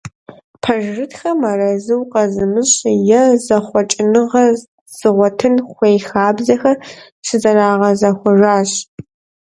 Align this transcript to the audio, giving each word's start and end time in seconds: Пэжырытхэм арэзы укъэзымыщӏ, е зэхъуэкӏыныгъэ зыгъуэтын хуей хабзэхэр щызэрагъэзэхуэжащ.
Пэжырытхэм 0.61 1.39
арэзы 1.51 1.93
укъэзымыщӏ, 2.01 2.77
е 3.19 3.21
зэхъуэкӏыныгъэ 3.45 4.43
зыгъуэтын 4.97 5.55
хуей 5.71 5.97
хабзэхэр 6.07 6.77
щызэрагъэзэхуэжащ. 7.25 8.71